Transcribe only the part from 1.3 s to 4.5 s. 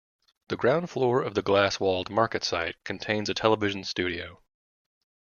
the glass-walled MarketSite contains a television studio.